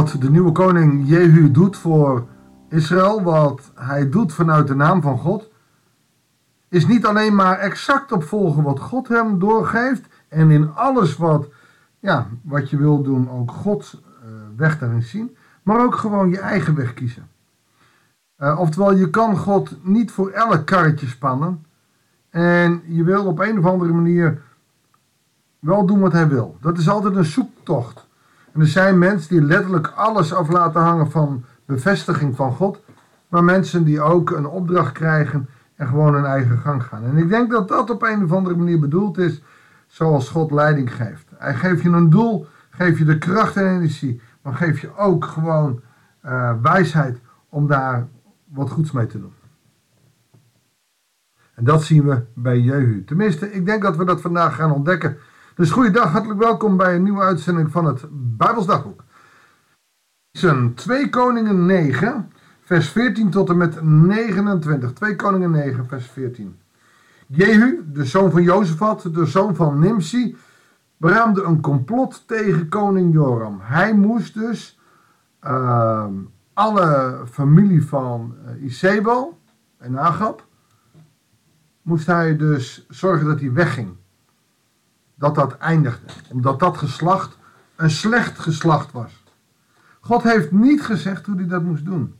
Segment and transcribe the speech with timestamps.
[0.00, 2.26] wat de nieuwe koning Jehu doet voor
[2.68, 5.50] Israël, wat hij doet vanuit de naam van God,
[6.68, 11.48] is niet alleen maar exact opvolgen wat God hem doorgeeft en in alles wat,
[11.98, 16.38] ja, wat je wil doen ook Gods uh, weg daarin zien, maar ook gewoon je
[16.38, 17.28] eigen weg kiezen.
[18.38, 21.66] Uh, oftewel, je kan God niet voor elk karretje spannen
[22.30, 24.42] en je wil op een of andere manier
[25.58, 26.56] wel doen wat hij wil.
[26.60, 28.08] Dat is altijd een zoektocht.
[28.52, 32.82] Er zijn mensen die letterlijk alles af laten hangen van bevestiging van God,
[33.28, 37.04] maar mensen die ook een opdracht krijgen en gewoon hun eigen gang gaan.
[37.04, 39.42] En ik denk dat dat op een of andere manier bedoeld is
[39.86, 41.26] zoals God leiding geeft.
[41.36, 45.24] Hij geeft je een doel, geeft je de kracht en energie, maar geeft je ook
[45.24, 45.80] gewoon
[46.24, 48.06] uh, wijsheid om daar
[48.44, 49.32] wat goeds mee te doen.
[51.54, 53.04] En dat zien we bij Jehu.
[53.04, 55.16] Tenminste, ik denk dat we dat vandaag gaan ontdekken.
[55.60, 59.04] Dus goeiedag, hartelijk welkom bij een nieuwe uitzending van het Bijbelsdagboek.
[60.30, 64.92] Zijn 2 Koningen 9, vers 14 tot en met 29.
[64.92, 66.56] 2 Koningen 9, vers 14.
[67.26, 70.36] Jehu, de zoon van Jozefat, de zoon van Nimsi,
[70.96, 73.58] beraamde een complot tegen koning Joram.
[73.62, 74.80] Hij moest dus
[75.44, 76.06] uh,
[76.52, 79.38] alle familie van uh, Isabel
[79.78, 80.46] en Agab,
[81.82, 83.98] moest hij dus zorgen dat hij wegging.
[85.20, 86.06] Dat dat eindigde.
[86.30, 87.38] Omdat dat geslacht
[87.76, 89.24] een slecht geslacht was.
[90.00, 92.14] God heeft niet gezegd hoe hij dat moest doen.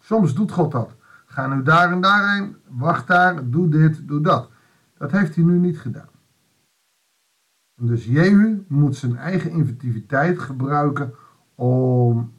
[0.00, 0.94] Soms doet God dat.
[1.26, 4.50] Ga nu daar en daarheen, wacht daar, doe dit, doe dat.
[4.98, 6.08] Dat heeft hij nu niet gedaan.
[7.74, 11.14] Dus Jehu moet zijn eigen inventiviteit gebruiken
[11.54, 12.32] om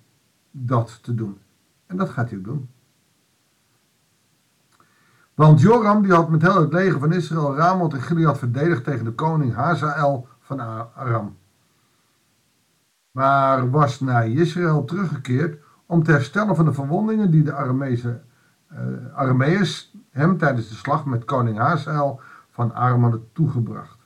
[0.52, 1.38] dat te doen.
[1.86, 2.70] En dat gaat hij ook doen.
[5.38, 9.06] Want Joram die had met heel het leger van Israël Ramoth en Gilead verdedigd tegen
[9.06, 10.60] de koning Hazael van
[10.96, 11.38] Aram.
[13.12, 18.18] Maar was naar Israël teruggekeerd om te herstellen van de verwondingen die de uh,
[19.14, 24.00] Arameërs hem tijdens de slag met koning Hazael van Aram hadden toegebracht.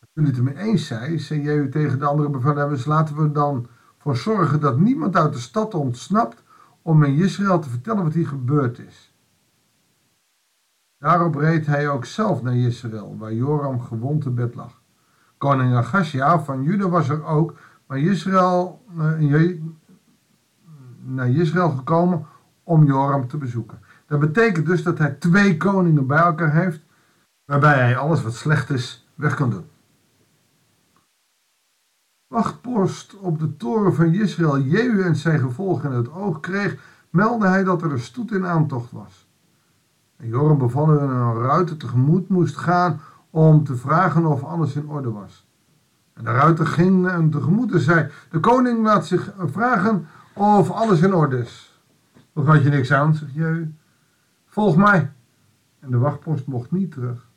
[0.00, 3.66] Als jullie het ermee eens zijn, zei Jehu tegen de andere bevelhebbers, laten we dan
[3.98, 6.42] voor zorgen dat niemand uit de stad ontsnapt
[6.82, 9.11] om in Israël te vertellen wat hier gebeurd is.
[11.02, 14.80] Daarop reed hij ook zelf naar Israël, waar Joram gewond te bed lag.
[15.38, 19.60] Koning Agashia van Juda was er ook, maar Israël, uh,
[21.00, 22.26] naar Israël gekomen
[22.62, 23.78] om Joram te bezoeken.
[24.06, 26.80] Dat betekent dus dat hij twee koningen bij elkaar heeft,
[27.44, 29.66] waarbij hij alles wat slecht is weg kan doen.
[32.26, 36.76] Wachtpost op de toren van Israël, Jehu en zijn gevolgen in het oog kreeg,
[37.10, 39.30] meldde hij dat er een stoet in aantocht was.
[40.28, 43.00] Joram beval hun een ruiter tegemoet moest gaan
[43.30, 45.46] om te vragen of alles in orde was.
[46.12, 51.00] En de ruiter ging hem tegemoet en zei: De koning laat zich vragen of alles
[51.00, 51.80] in orde is.
[52.32, 53.74] Of had je niks aan, zegt Jehu.
[54.46, 55.12] Volg mij.
[55.80, 57.28] En de wachtpost mocht niet terug.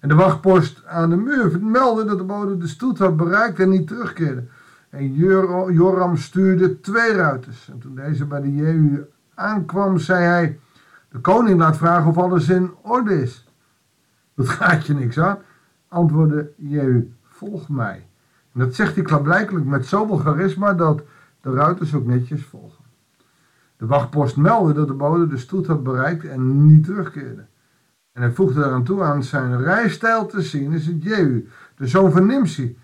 [0.00, 3.68] En de wachtpost aan de muur meldde dat de bode de stoet had bereikt en
[3.68, 4.44] niet terugkeerde.
[4.90, 5.12] En
[5.72, 7.68] Joram stuurde twee ruiters.
[7.68, 9.04] En toen deze bij de Jehu
[9.34, 10.58] aankwam, zei hij:
[11.12, 13.48] De koning laat vragen of alles in orde is.
[14.34, 15.38] Dat gaat je niks aan,
[15.88, 18.06] antwoordde Jehu: Volg mij.
[18.52, 21.02] En dat zegt hij klaarblijkelijk met zoveel charisma dat
[21.40, 22.84] de ruiters ook netjes volgen.
[23.76, 27.46] De wachtpost meldde dat de bode de stoet had bereikt en niet terugkeerde.
[28.12, 32.12] En hij voegde eraan toe aan zijn rijstijl te zien is het Jehu, de zoon
[32.12, 32.78] van Nimsi,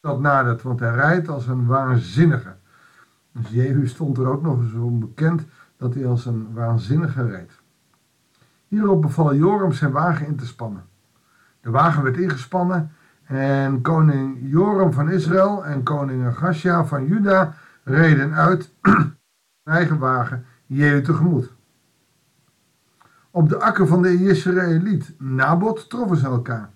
[0.00, 2.56] dat nadert, want hij rijdt als een waanzinnige.
[3.32, 5.44] Dus Jehu stond er ook nog eens om bekend
[5.76, 7.64] dat hij als een waanzinnige reed.
[8.68, 10.84] Hierop beval Joram zijn wagen in te spannen.
[11.60, 12.92] De wagen werd ingespannen
[13.24, 17.54] en koning Joram van Israël en koning Agashia van Juda
[17.84, 18.72] reden uit
[19.64, 21.54] eigen wagen Jehu tegemoet.
[23.30, 26.70] Op de akker van de Israëliet Nabot troffen ze elkaar.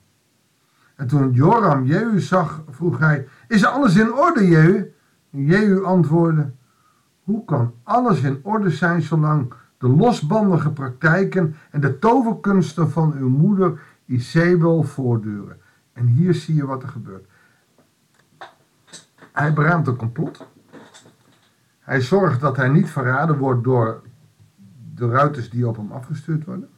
[0.96, 4.92] En toen Joram Jehu zag, vroeg hij, is alles in orde, Jehu?
[5.30, 6.50] En Jehu antwoordde,
[7.22, 13.28] hoe kan alles in orde zijn zolang de losbandige praktijken en de toverkunsten van uw
[13.28, 15.60] moeder Isabel voortduren?
[15.92, 17.28] En hier zie je wat er gebeurt.
[19.32, 20.46] Hij beraamt een complot.
[21.78, 24.02] Hij zorgt dat hij niet verraden wordt door
[24.94, 26.68] de ruiters die op hem afgestuurd worden.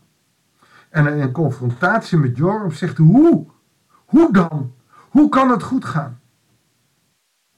[0.89, 3.47] En in confrontatie met Joram zegt hoe?
[3.89, 4.73] Hoe dan?
[5.11, 6.21] Hoe kan het goed gaan?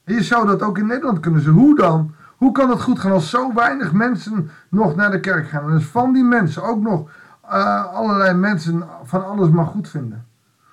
[0.05, 1.61] Je zou dat ook in Nederland kunnen zeggen.
[1.61, 2.15] Hoe dan?
[2.45, 5.69] Hoe kan het goed gaan als zo weinig mensen nog naar de kerk gaan?
[5.69, 7.11] En als van die mensen ook nog
[7.45, 10.27] uh, allerlei mensen van alles maar goed vinden.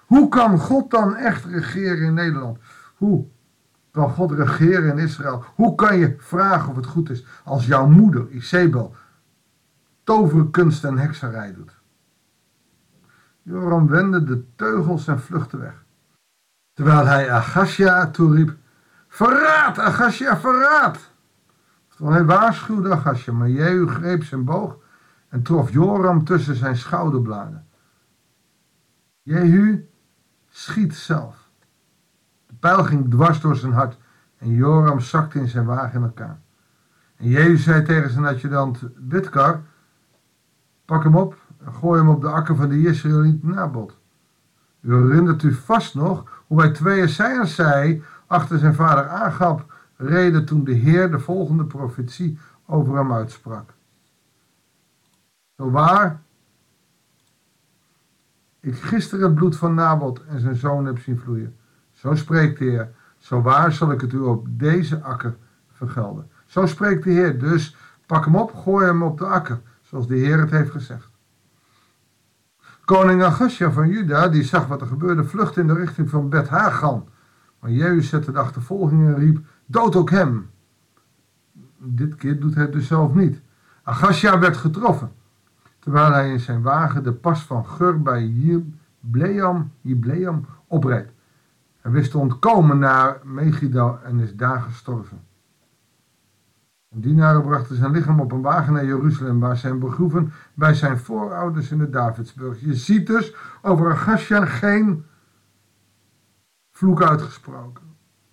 [0.05, 2.57] Hoe kan God dan echt regeren in Nederland?
[2.95, 3.25] Hoe?
[3.91, 5.43] kan God regeren in Israël?
[5.55, 8.95] Hoe kan je vragen of het goed is als jouw moeder, Isabel,
[10.03, 11.79] toverkunst en hekserij doet?
[13.41, 15.83] Joram wendde de teugels en vluchtte weg.
[16.73, 18.55] Terwijl hij Agasja toeriep,
[19.07, 21.10] verraad, Agasja, verraad!
[22.01, 24.77] Terwijl hij waarschuwde Agasja, maar Jehu greep zijn boog
[25.29, 27.65] en trof Joram tussen zijn schouderbladen.
[29.21, 29.89] Jehu
[30.49, 31.49] schiet zelf.
[32.47, 33.97] De pijl ging dwars door zijn hart
[34.37, 36.39] en Joram zakte in zijn wagen in elkaar.
[37.15, 39.61] En Jehu zei tegen zijn adjudant Bidkar,
[40.85, 43.97] pak hem op en gooi hem op de akker van de Israëliet Nabot.
[44.81, 49.70] U herinnert u vast nog hoe bij twee Esaias zei, achter zijn vader aangap,
[50.01, 53.73] reden toen de Heer de volgende profetie over hem uitsprak.
[55.57, 56.21] Zo waar
[58.59, 61.55] ik gisteren het bloed van Nabot en zijn zoon heb zien vloeien.
[61.91, 62.91] Zo spreekt de Heer.
[63.17, 65.35] Zo waar zal ik het u op deze akker
[65.71, 66.29] vergelden.
[66.45, 67.39] Zo spreekt de Heer.
[67.39, 67.75] Dus
[68.05, 71.09] pak hem op, gooi hem op de akker, zoals de Heer het heeft gezegd.
[72.85, 76.47] Koning Agasja van Juda, die zag wat er gebeurde, vluchtte in de richting van Bet
[76.47, 77.07] Hagan.
[77.59, 79.39] Maar Jezus zette de achtervolging en riep,
[79.71, 80.49] dood ook hem.
[81.77, 83.41] Dit keer doet hij het dus zelf niet.
[83.83, 85.11] Agasja werd getroffen
[85.81, 88.27] terwijl hij in zijn wagen de pas van Gur bij
[89.81, 91.09] Jibleam, opreed.
[91.81, 95.21] Hij wist te ontkomen naar Megiddo en is daar gestorven.
[96.89, 100.99] En dienaren brachten zijn lichaam op een wagen naar Jeruzalem, waar zijn begroeven bij zijn
[100.99, 102.61] voorouders in de Davidsburg.
[102.61, 105.05] Je ziet dus over Agasja geen
[106.71, 107.90] vloek uitgesproken.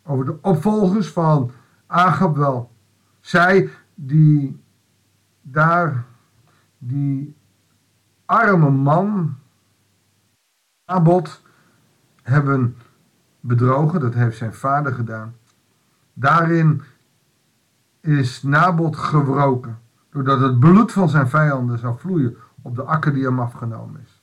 [0.09, 1.51] Over de opvolgers van
[1.87, 2.73] Agab wel.
[3.21, 4.63] Zij die
[5.43, 6.05] daar,
[6.79, 7.37] die
[8.25, 9.37] arme man,
[10.87, 11.43] Nabot,
[12.23, 12.77] hebben
[13.41, 14.01] bedrogen.
[14.01, 15.35] Dat heeft zijn vader gedaan.
[16.13, 16.83] Daarin
[18.01, 19.79] is Nabot gewroken.
[20.11, 24.18] Doordat het bloed van zijn vijanden zou vloeien op de akker die hem afgenomen is.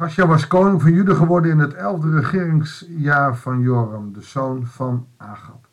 [0.00, 5.06] Agasja was koning van Juda geworden in het elfde regeringsjaar van Joram, de zoon van
[5.16, 5.68] Agab.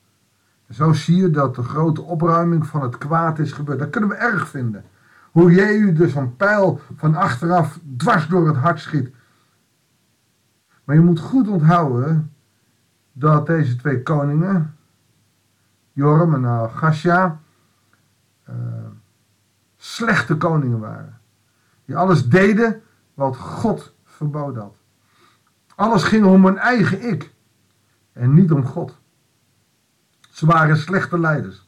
[0.69, 3.79] Zo zie je dat de grote opruiming van het kwaad is gebeurd.
[3.79, 4.83] Dat kunnen we erg vinden.
[5.31, 9.09] Hoe Jehu dus een pijl van achteraf dwars door het hart schiet.
[10.83, 12.33] Maar je moet goed onthouden
[13.11, 14.75] dat deze twee koningen,
[15.91, 17.39] Joram en Agasja,
[18.49, 18.55] uh,
[19.75, 21.19] slechte koningen waren.
[21.85, 22.81] Die alles deden
[23.13, 24.77] wat God verboden had.
[25.75, 27.33] Alles ging om hun eigen ik
[28.11, 28.99] en niet om God.
[30.29, 31.67] Ze waren slechte leiders.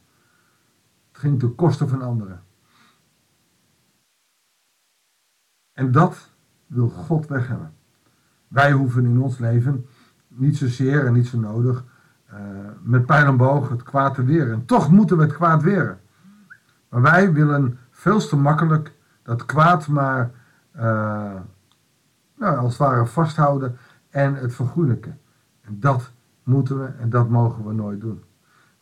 [1.12, 2.44] Het ging ten koste van anderen.
[5.74, 6.30] En dat
[6.68, 7.74] wil God weg hebben.
[8.48, 9.86] Wij hoeven in ons leven
[10.28, 11.84] niet zozeer en niet zo nodig
[12.34, 12.40] uh,
[12.82, 14.54] met pijl en boog het kwaad te weren.
[14.54, 16.00] En toch moeten we het kwaad weren.
[16.90, 20.32] Maar wij willen veel te makkelijk dat kwaad maar
[20.76, 21.36] uh,
[22.40, 23.78] nou, als het ware vasthouden
[24.10, 25.20] en het vergoelijken.
[25.62, 26.12] En dat
[26.44, 28.24] moeten we en dat mogen we nooit doen.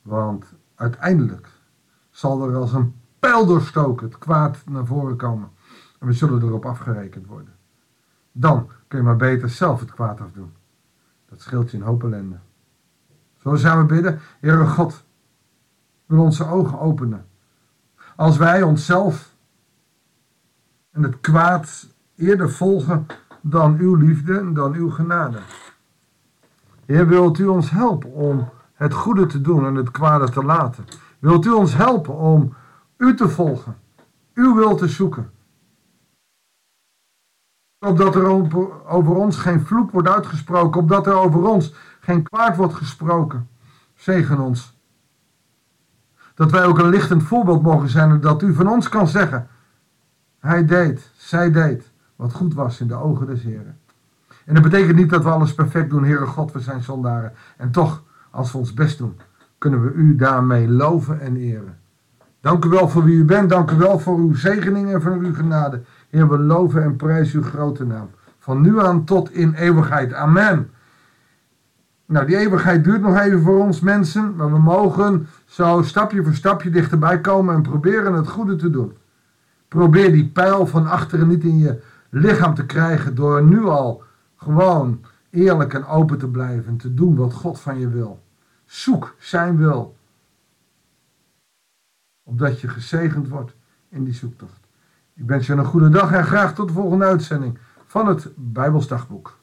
[0.02, 1.48] Want uiteindelijk
[2.10, 5.50] zal er als een pijl doorstoken het kwaad naar voren komen.
[6.00, 7.54] En we zullen erop afgerekend worden.
[8.32, 10.54] Dan kun je maar beter zelf het kwaad afdoen.
[11.30, 12.38] Dat scheelt je een hoop ellende.
[13.38, 15.04] Zo zijn we bidden, Heere God,
[16.06, 17.26] wil onze ogen openen.
[18.16, 19.36] Als wij onszelf
[20.92, 23.06] en het kwaad eerder volgen
[23.42, 25.40] dan uw liefde, dan uw genade.
[26.86, 30.86] Heer, wilt u ons helpen om het goede te doen en het kwade te laten?
[31.20, 32.54] Wilt u ons helpen om
[32.98, 33.78] u te volgen,
[34.34, 35.32] uw wil te zoeken?
[37.80, 38.26] Opdat er
[38.86, 43.50] over ons geen vloek wordt uitgesproken, opdat er over ons geen kwaad wordt gesproken.
[43.96, 44.78] Zegen ons.
[46.36, 49.48] Dat wij ook een lichtend voorbeeld mogen zijn en dat u van ons kan zeggen:
[50.40, 53.78] Hij deed, zij deed wat goed was in de ogen des Heren.
[54.46, 57.34] En dat betekent niet dat we alles perfect doen, Heere God, we zijn zondaren.
[57.58, 59.20] En toch, als we ons best doen,
[59.58, 61.78] kunnen we u daarmee loven en eren.
[62.42, 65.12] Dank u wel voor wie u bent, dank u wel voor uw zegeningen en voor
[65.12, 65.82] uw genade.
[66.10, 68.10] Heer, we loven en prijzen uw grote naam.
[68.40, 70.14] Van nu aan tot in eeuwigheid.
[70.14, 70.70] Amen.
[72.06, 76.34] Nou, die eeuwigheid duurt nog even voor ons mensen, maar we mogen zo stapje voor
[76.34, 78.94] stapje dichterbij komen en proberen het goede te doen.
[79.68, 84.04] Probeer die pijl van achteren niet in je lichaam te krijgen door nu al
[84.36, 88.24] gewoon eerlijk en open te blijven, te doen wat God van je wil.
[88.66, 89.98] Zoek zijn wil,
[92.24, 93.56] opdat je gezegend wordt
[93.90, 94.60] in die zoektocht.
[95.14, 99.37] Ik wens je een goede dag en graag tot de volgende uitzending van het Bijbelsdagboek.